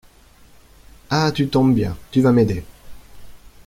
[1.11, 1.95] Ah, tu tombes bien!
[2.09, 2.65] Tu vas m’aider.